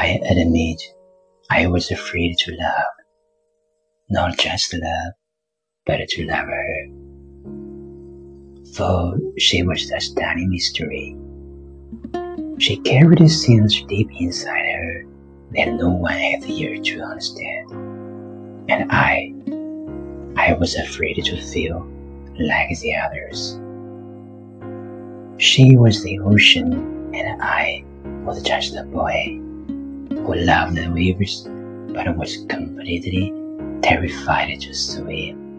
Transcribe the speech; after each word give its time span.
I 0.00 0.18
admit 0.30 0.80
I 1.50 1.66
was 1.66 1.90
afraid 1.90 2.38
to 2.38 2.52
love, 2.52 2.94
not 4.08 4.38
just 4.38 4.72
love, 4.72 5.12
but 5.84 6.08
to 6.08 6.24
love 6.24 6.46
her. 6.46 6.86
For 8.74 9.18
she 9.36 9.62
was 9.62 9.90
a 9.90 10.00
stunning 10.00 10.48
mystery. 10.48 11.14
She 12.56 12.78
carried 12.78 13.28
scenes 13.28 13.82
deep 13.82 14.08
inside 14.18 14.74
her 14.74 15.04
that 15.54 15.74
no 15.74 15.90
one 15.90 16.14
had 16.14 16.46
yet 16.46 16.82
to 16.84 17.02
understand. 17.02 17.70
And 18.70 18.90
I, 18.90 19.34
I 20.34 20.54
was 20.54 20.76
afraid 20.76 21.22
to 21.22 21.36
feel 21.42 21.86
like 22.38 22.70
the 22.80 22.96
others. 22.96 23.60
She 25.36 25.76
was 25.76 26.02
the 26.02 26.20
ocean, 26.20 27.12
and 27.14 27.42
I 27.42 27.84
was 28.24 28.42
just 28.42 28.74
a 28.76 28.84
boy 28.84 29.38
who 30.30 30.36
loved 30.44 30.76
the 30.76 30.88
waves 30.92 31.48
but 31.92 32.16
was 32.16 32.36
completely 32.48 33.32
terrified 33.82 34.60
just 34.60 34.90
to 34.90 35.02
swim. 35.02 35.49